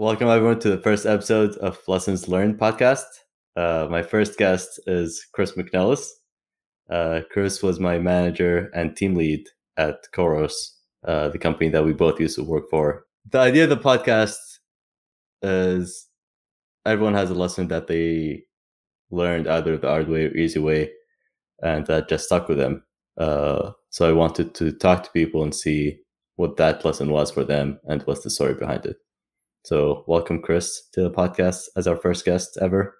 [0.00, 3.04] Welcome everyone to the first episode of Lessons Learned podcast.
[3.54, 6.08] Uh, my first guest is Chris McNellis.
[6.88, 10.54] Uh, Chris was my manager and team lead at Khoros,
[11.06, 13.04] uh, the company that we both used to work for.
[13.30, 14.38] The idea of the podcast
[15.42, 16.08] is
[16.86, 18.44] everyone has a lesson that they
[19.10, 20.92] learned either the hard way or easy way,
[21.62, 22.82] and that just stuck with them.
[23.18, 25.98] Uh, so I wanted to talk to people and see
[26.36, 28.96] what that lesson was for them and what's the story behind it.
[29.62, 32.96] So welcome, Chris, to the podcast as our first guest ever.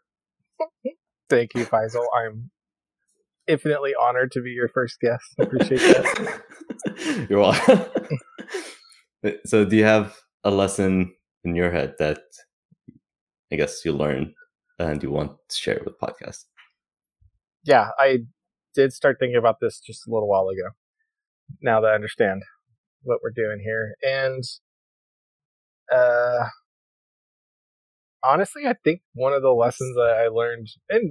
[1.31, 2.05] Thank you, Faisal.
[2.15, 2.51] I'm
[3.49, 5.25] infinitely honored to be your first guest.
[5.41, 6.43] I appreciate that.
[7.31, 7.87] You're welcome.
[9.47, 12.21] so, do you have a lesson in your head that
[13.51, 14.35] I guess you learned
[14.79, 16.45] and you want to share with the podcast?
[17.65, 18.19] Yeah, I
[18.75, 20.75] did start thinking about this just a little while ago.
[21.63, 22.43] Now that I understand
[23.03, 24.45] what we're doing here, and
[25.95, 26.45] uh,
[28.25, 31.11] honestly, I think one of the lessons that I learned and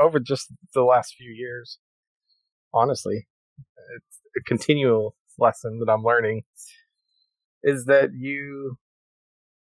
[0.00, 1.78] over just the last few years,
[2.74, 3.26] honestly,
[3.96, 6.42] it's a continual lesson that I'm learning
[7.62, 8.76] is that you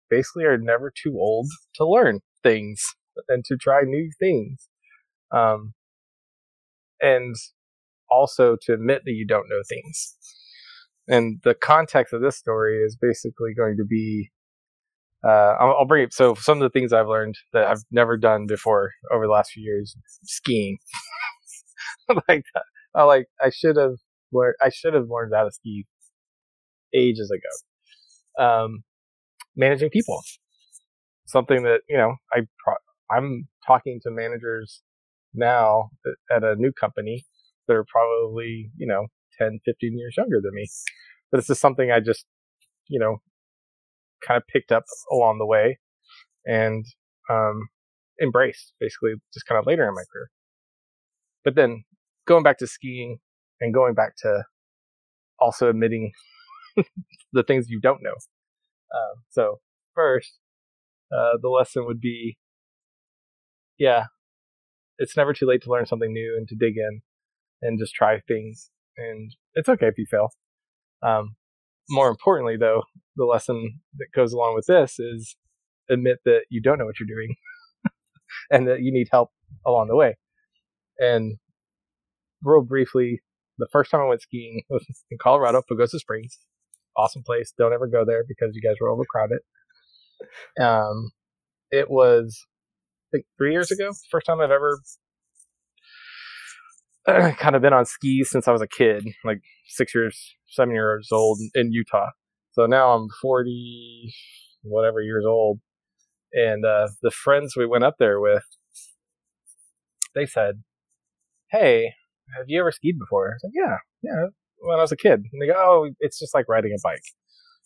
[0.10, 2.96] basically are never too old to learn things
[3.30, 4.70] and to try new things.
[5.32, 5.74] Um,
[7.02, 7.36] and
[8.10, 10.16] also to admit that you don't know things.
[11.08, 14.32] And the context of this story is basically going to be
[15.26, 16.14] uh, I'll, I'll, bring it.
[16.14, 19.52] So some of the things I've learned that I've never done before over the last
[19.52, 20.78] few years, skiing.
[22.30, 22.44] like
[22.96, 23.96] I like I should have
[24.32, 24.56] learned.
[24.62, 25.86] I should have learned how to ski
[26.94, 28.44] ages ago.
[28.44, 28.84] Um,
[29.56, 30.22] managing people,
[31.26, 32.76] something that you know I pro-
[33.16, 34.82] I'm talking to managers
[35.34, 35.90] now
[36.32, 37.26] at a new company
[37.68, 40.68] that are probably you know 10, 15 years younger than me.
[41.32, 42.26] But it's just something I just
[42.88, 43.18] you know
[44.26, 45.80] kind of picked up along the way
[46.46, 46.86] and
[47.30, 47.68] um,
[48.22, 50.30] embraced basically just kind of later in my career.
[51.44, 51.84] But then
[52.26, 53.20] going back to skiing
[53.60, 54.44] and going back to
[55.40, 56.12] also admitting
[57.34, 58.16] the things you don't know.
[58.96, 59.60] Um, so
[59.94, 60.40] first,
[61.12, 62.38] uh, the lesson would be,
[63.78, 64.06] yeah,
[64.98, 67.02] it's never too late to learn something new and to dig in
[67.62, 68.70] and just try things.
[68.98, 70.30] And it's okay if you fail.
[71.04, 71.36] Um,
[71.90, 72.84] more importantly, though,
[73.16, 75.36] the lesson that goes along with this is
[75.90, 77.36] admit that you don't know what you're doing
[78.52, 79.30] and that you need help
[79.66, 80.18] along the way.
[81.00, 81.38] And
[82.44, 83.22] real briefly,
[83.58, 86.40] the first time I went skiing was in Colorado, Pagosa Springs.
[86.96, 87.54] Awesome place.
[87.58, 89.40] Don't ever go there because you guys were overcrowded.
[90.60, 91.12] Um,
[91.70, 92.46] it was,
[93.10, 93.92] I think, three years ago.
[94.10, 94.80] First time I've ever
[97.38, 101.10] kind of been on skis since I was a kid, like six years, seven years
[101.12, 102.10] old in Utah.
[102.52, 104.14] So now I'm 40,
[104.64, 105.60] whatever years old.
[106.34, 108.44] And uh, the friends we went up there with,
[110.16, 110.64] they said,
[111.50, 111.94] Hey,
[112.36, 113.30] have you ever skied before?
[113.30, 114.28] I was like, Yeah, yeah,
[114.60, 115.24] when I was a kid.
[115.32, 117.04] And they go, Oh, it's just like riding a bike.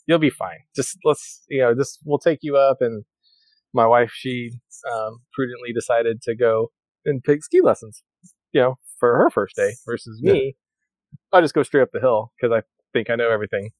[0.06, 0.60] You'll be fine.
[0.76, 2.78] Just let's, you know, just we'll take you up.
[2.82, 3.06] And
[3.74, 4.52] my wife, she
[4.94, 6.72] um, prudently decided to go
[7.06, 8.04] and take ski lessons,
[8.52, 10.32] you know, for her first day versus yeah.
[10.32, 10.56] me.
[11.34, 12.62] I just go straight up the hill because I
[12.94, 13.72] think I know everything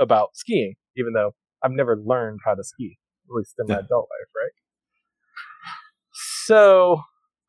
[0.00, 2.96] about skiing, even though I've never learned how to ski,
[3.28, 3.80] at least in my yeah.
[3.80, 4.52] adult life, right?
[6.46, 7.02] So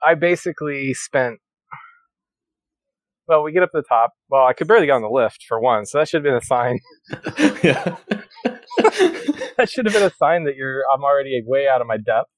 [0.04, 1.40] I basically spent.
[3.26, 4.12] Well, we get up to the top.
[4.30, 6.36] Well, I could barely get on the lift for one, so that should have been
[6.36, 6.80] a sign.
[7.64, 7.96] yeah.
[9.58, 10.82] that should have been a sign that you're.
[10.94, 12.30] I'm already way out of my depth,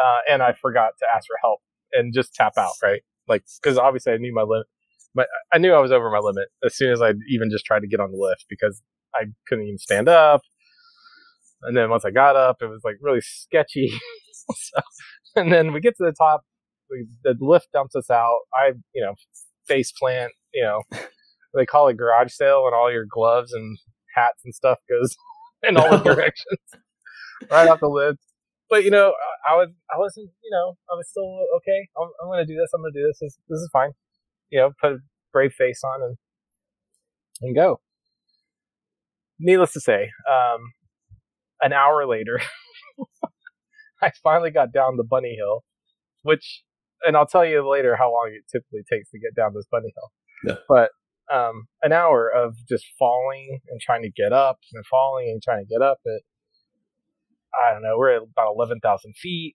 [0.00, 1.60] uh, and I forgot to ask for help
[1.92, 3.02] and just tap out, right?
[3.30, 4.66] Like, because obviously I knew my limit,
[5.14, 7.80] but I knew I was over my limit as soon as I even just tried
[7.80, 8.82] to get on the lift because
[9.14, 10.42] I couldn't even stand up.
[11.62, 13.88] And then once I got up, it was like really sketchy.
[14.50, 14.80] so,
[15.36, 16.42] and then we get to the top,
[16.90, 18.40] we, the lift dumps us out.
[18.52, 19.14] I, you know,
[19.66, 20.82] face plant, you know,
[21.54, 23.78] they call it garage sale and all your gloves and
[24.16, 25.16] hats and stuff goes
[25.62, 26.58] in all the directions
[27.50, 28.18] right off the lift
[28.70, 29.14] but you know,
[29.48, 31.88] I, was I wasn't you know I was still okay.
[32.00, 32.70] I'm, I'm gonna do this.
[32.74, 33.18] I'm gonna do this.
[33.20, 33.90] This, this is fine.
[34.50, 34.98] You know, put a
[35.32, 36.16] brave face on and
[37.42, 37.80] and go.
[39.38, 40.72] Needless to say, um,
[41.62, 42.40] an hour later,
[44.02, 45.64] I finally got down the bunny hill,
[46.22, 46.62] which,
[47.06, 49.92] and I'll tell you later how long it typically takes to get down this bunny
[49.96, 50.10] hill.
[50.44, 50.62] Yeah.
[50.68, 50.90] But
[51.34, 55.64] um, an hour of just falling and trying to get up and falling and trying
[55.64, 56.22] to get up it
[57.54, 59.54] I don't know, we're at about 11,000 feet.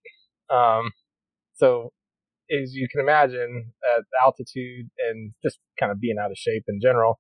[0.50, 0.92] Um,
[1.56, 1.92] so
[2.52, 6.80] as you can imagine at altitude and just kind of being out of shape in
[6.82, 7.20] general,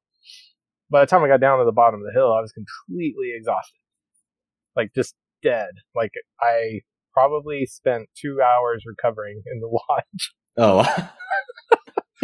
[0.91, 3.33] by the time I got down to the bottom of the hill, I was completely
[3.35, 3.79] exhausted.
[4.75, 5.69] Like just dead.
[5.95, 6.81] Like I
[7.13, 10.33] probably spent two hours recovering in the lodge.
[10.57, 11.09] Oh.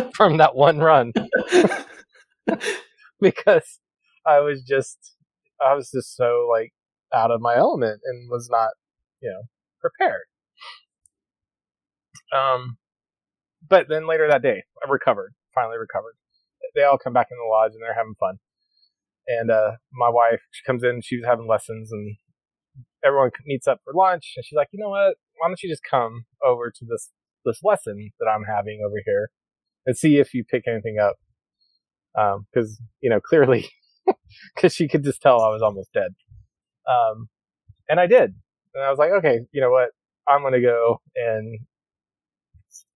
[0.14, 1.12] from that one run
[3.20, 3.80] because
[4.26, 5.16] I was just
[5.64, 6.72] I was just so like
[7.14, 8.72] out of my element and was not,
[9.22, 9.44] you know,
[9.80, 10.24] prepared.
[12.34, 12.78] Um
[13.68, 16.16] but then later that day, I recovered, finally recovered.
[16.76, 18.38] They all come back in the lodge and they're having fun.
[19.28, 22.16] And uh my wife she comes in, she was having lessons and
[23.04, 25.16] everyone meets up for lunch and she's like, "You know what?
[25.38, 27.10] Why don't you just come over to this
[27.46, 29.30] this lesson that I'm having over here
[29.86, 31.16] and see if you pick anything up.
[32.18, 33.70] Um, cause, you know, clearly,
[34.58, 36.12] cause she could just tell I was almost dead.
[36.90, 37.30] Um,
[37.90, 38.34] and I did.
[38.74, 39.90] And I was like, okay, you know what?
[40.28, 41.60] I'm going to go and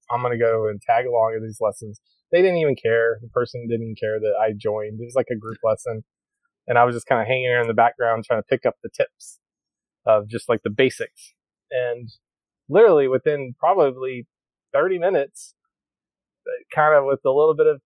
[0.10, 2.00] I'm going to go and tag along in these lessons.
[2.32, 3.18] They didn't even care.
[3.22, 5.00] The person didn't care that I joined.
[5.00, 6.04] It was like a group lesson.
[6.68, 8.76] And I was just kind of hanging there in the background trying to pick up
[8.82, 9.40] the tips
[10.06, 11.34] of just like the basics.
[11.72, 12.10] And
[12.70, 14.28] literally within probably
[14.74, 15.56] 30 minutes,
[16.74, 17.82] kind of with a little bit of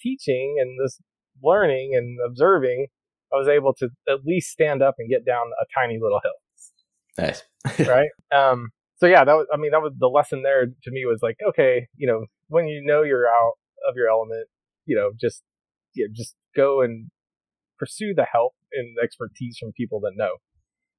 [0.00, 1.00] teaching and this
[1.42, 2.86] learning and observing,
[3.32, 6.32] I was able to at least stand up and get down a tiny little hill.
[7.18, 7.42] Nice.
[7.88, 8.10] right.
[8.34, 11.20] Um, so yeah, that was, I mean, that was the lesson there to me was
[11.22, 13.54] like, okay, you know, when you know you're out
[13.88, 14.48] of your element,
[14.86, 15.42] you know, just,
[15.94, 17.10] you know, just go and
[17.78, 20.36] pursue the help and expertise from people that know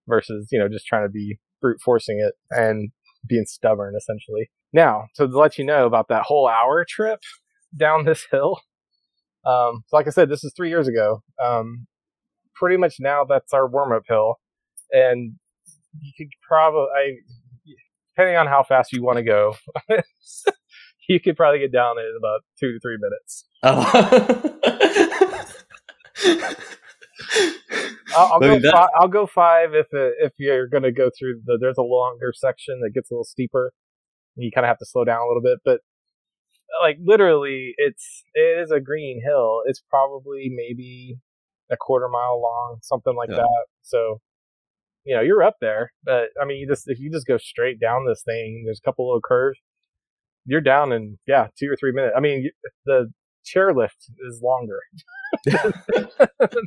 [0.07, 2.91] versus, you know, just trying to be brute forcing it and
[3.27, 4.49] being stubborn essentially.
[4.73, 7.21] Now, to let you know about that whole hour trip
[7.77, 8.59] down this hill.
[9.45, 11.21] Um, so like I said, this is three years ago.
[11.43, 11.87] Um,
[12.63, 14.39] pretty much now that's our warm up hill.
[14.91, 15.33] And
[15.99, 17.15] you could probably, I,
[18.15, 19.55] depending on how fast you want to go,
[21.09, 23.45] you could probably get down in about two to three minutes.
[23.63, 23.89] Oh.
[28.15, 28.71] I'll, I'll go.
[28.71, 31.57] Five, I'll go five if it, if you're going to go through the.
[31.59, 33.73] There's a longer section that gets a little steeper
[34.35, 35.59] you kind of have to slow down a little bit.
[35.63, 35.81] But
[36.81, 39.61] like literally, it's it is a green hill.
[39.65, 41.19] It's probably maybe
[41.71, 43.37] a quarter mile long, something like yeah.
[43.37, 43.65] that.
[43.81, 44.19] So
[45.05, 45.91] you know you're up there.
[46.03, 48.87] But I mean, you just if you just go straight down this thing, there's a
[48.87, 49.59] couple little curves.
[50.45, 52.13] You're down in yeah two or three minutes.
[52.15, 52.49] I mean,
[52.85, 53.11] the
[53.45, 54.79] chairlift is longer
[55.45, 55.73] than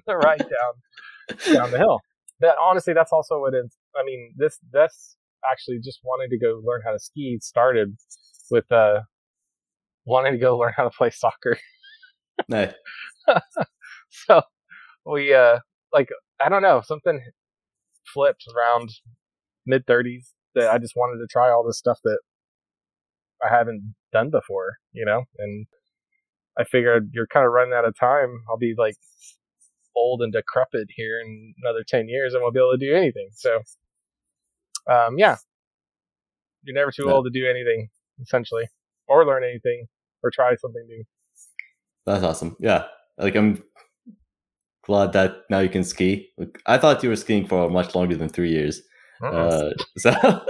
[0.07, 2.01] the ride down down the hill.
[2.41, 3.77] But honestly, that's also what it's.
[3.99, 5.17] I mean, this this
[5.51, 7.97] actually just wanting to go learn how to ski started
[8.51, 9.01] with uh,
[10.05, 11.59] wanting to go learn how to play soccer.
[12.49, 12.73] nice.
[14.11, 14.43] so
[15.07, 15.59] we uh
[15.93, 16.09] like
[16.45, 17.21] I don't know something
[18.13, 18.91] flipped around
[19.67, 22.19] mid thirties that I just wanted to try all this stuff that
[23.45, 25.67] I haven't done before, you know, and
[26.59, 28.43] I figured you're kind of running out of time.
[28.49, 28.97] I'll be like
[29.95, 33.29] old and decrepit here in another 10 years and we'll be able to do anything.
[33.35, 33.61] So
[34.91, 35.37] um, yeah,
[36.63, 37.89] you're never too old to do anything
[38.23, 38.67] essentially,
[39.09, 39.87] or learn anything,
[40.23, 41.05] or try something new.
[42.07, 42.57] That's awesome.
[42.61, 42.87] Yeah,
[43.19, 43.63] like I'm
[44.87, 46.31] glad that now you can ski.
[46.65, 48.81] I thought you were skiing for much longer than three years.
[49.23, 50.13] Uh, so,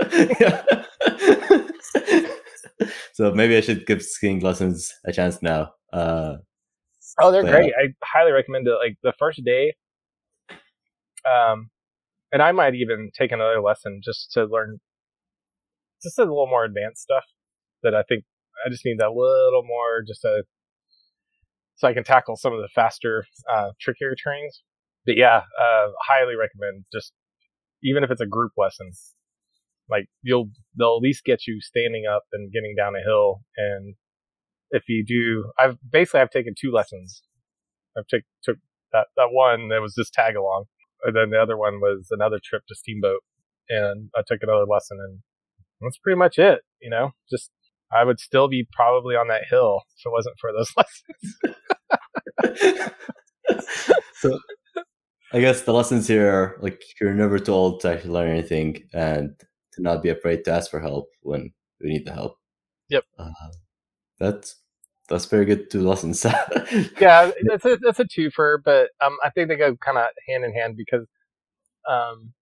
[3.15, 5.73] so maybe I should give skiing lessons a chance now.
[5.93, 6.37] Uh,
[7.21, 7.73] oh, they're great.
[7.77, 7.88] Yeah.
[7.88, 8.77] I highly recommend it.
[8.79, 9.75] Like the first day,
[11.25, 11.71] um,
[12.33, 14.81] and I might even take another lesson just to learn
[16.02, 17.25] just a little more advanced stuff
[17.83, 18.25] that I think
[18.64, 20.43] I just need that little more just to,
[21.76, 24.62] so I can tackle some of the faster, uh, trickier trains.
[25.04, 27.12] But yeah, uh, highly recommend just
[27.83, 28.90] even if it's a group lesson,
[29.88, 33.42] like you'll they'll at least get you standing up and getting down a hill.
[33.56, 33.95] And
[34.71, 37.23] if you do, I've basically I've taken two lessons.
[37.97, 38.56] I've took took
[38.92, 40.64] that that one that was just tag along,
[41.04, 43.21] and then the other one was another trip to Steamboat,
[43.68, 45.21] and I took another lesson, and
[45.80, 46.61] that's pretty much it.
[46.80, 47.50] You know, just
[47.93, 50.73] I would still be probably on that hill if it wasn't for those
[52.43, 52.90] lessons.
[54.14, 54.38] so,
[55.33, 58.83] I guess the lessons here are like you're never too old to actually learn anything,
[58.93, 59.35] and
[59.73, 62.38] to not be afraid to ask for help when we need the help.
[62.88, 63.05] Yep.
[63.19, 63.31] Uh,
[64.19, 64.57] that's
[65.09, 66.25] that's very good two lessons.
[67.00, 70.45] yeah, that's a that's a twofer, but um, I think they go kind of hand
[70.45, 71.07] in hand because
[71.88, 72.33] um,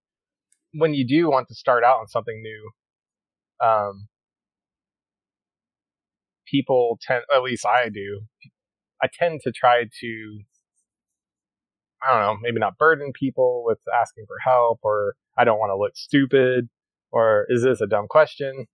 [0.73, 2.71] when you do want to start out on something new,
[3.65, 4.07] um,
[6.49, 8.21] people tend, at least I do,
[9.01, 10.39] I tend to try to,
[12.05, 15.71] I don't know, maybe not burden people with asking for help, or I don't want
[15.71, 16.69] to look stupid,
[17.11, 18.67] or is this a dumb question?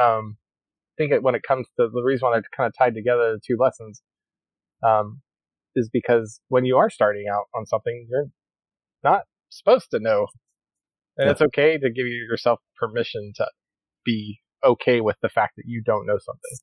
[0.00, 0.36] Um,
[0.96, 3.40] think it, when it comes to the reason why they're kind of tied together, the
[3.46, 4.02] two lessons,
[4.82, 5.20] um,
[5.76, 8.26] is because when you are starting out on something, you're
[9.04, 10.26] not supposed to know
[11.18, 11.32] and Yeah.
[11.32, 13.46] it's okay to give yourself permission to
[14.04, 16.58] be okay with the fact that you don't know something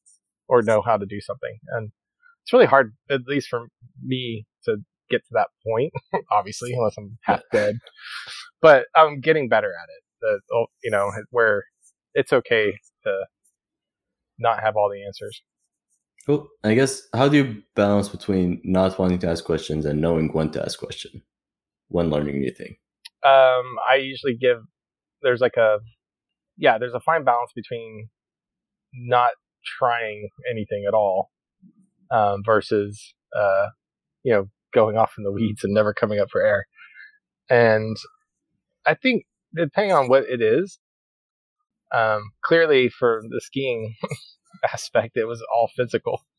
[0.47, 1.57] or know how to do something.
[1.69, 1.91] And
[2.43, 3.67] it's really hard, at least for
[4.03, 4.77] me, to
[5.09, 5.93] get to that point.
[6.31, 7.75] obviously, unless I'm half dead,
[8.61, 10.03] but I'm getting better at it.
[10.21, 11.63] The oh, you know where
[12.13, 12.73] it's okay
[13.03, 13.25] to
[14.39, 15.41] not have all the answers.
[16.25, 16.47] Cool.
[16.63, 20.49] I guess how do you balance between not wanting to ask questions and knowing when
[20.51, 21.21] to ask question
[21.89, 22.77] when learning a new thing?
[23.25, 24.57] um, I usually give
[25.23, 25.79] there's like a
[26.57, 28.09] yeah there's a fine balance between
[28.93, 29.31] not
[29.65, 31.31] trying anything at all
[32.11, 33.67] um, versus uh,
[34.23, 36.65] you know going off in the weeds and never coming up for air.
[37.49, 37.97] And
[38.85, 40.79] I think depending on what it is,
[41.93, 43.95] um, clearly for the skiing
[44.73, 46.21] aspect, it was all physical.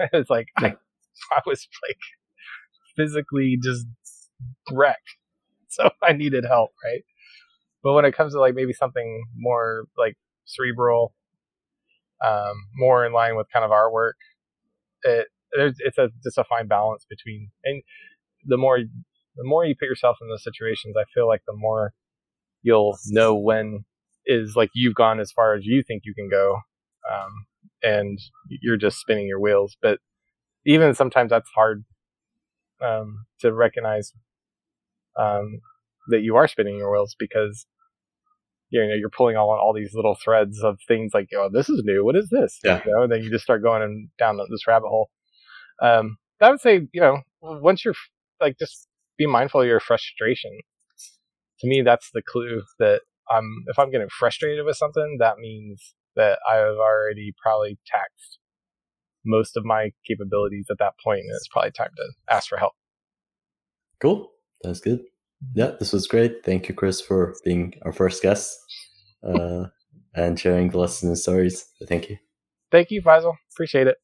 [0.00, 0.66] It was like I,
[1.32, 1.98] I was like
[2.96, 3.84] physically just
[4.70, 5.16] wrecked
[5.68, 7.02] so I needed help, right?
[7.82, 11.14] But when it comes to like maybe something more like cerebral,
[12.26, 14.16] um, more in line with kind of our work,
[15.02, 17.82] it it's a just a fine balance between and
[18.46, 21.92] the more the more you put yourself in those situations, I feel like the more
[22.62, 23.84] you'll know when
[24.26, 26.58] is like you've gone as far as you think you can go,
[27.10, 27.30] um,
[27.82, 29.76] and you're just spinning your wheels.
[29.80, 30.00] But
[30.66, 31.84] even sometimes that's hard
[32.82, 34.12] um, to recognize
[35.16, 35.60] um,
[36.08, 37.66] that you are spinning your wheels because
[38.70, 41.68] you know you're pulling all on all these little threads of things like oh this
[41.68, 42.80] is new what is this Yeah.
[42.84, 45.10] you know and then you just start going and down this rabbit hole
[45.80, 47.94] um i would say you know once you're
[48.40, 50.50] like just be mindful of your frustration
[51.60, 55.94] to me that's the clue that i'm if i'm getting frustrated with something that means
[56.16, 58.38] that i've already probably taxed
[59.24, 62.72] most of my capabilities at that point and it's probably time to ask for help
[64.00, 64.30] Cool.
[64.62, 65.00] That's good.
[65.54, 66.44] Yeah, this was great.
[66.44, 68.58] Thank you, Chris, for being our first guest
[69.22, 69.66] uh,
[70.14, 71.66] and sharing the lessons and stories.
[71.86, 72.16] Thank you.
[72.70, 73.98] thank you faisal appreciate it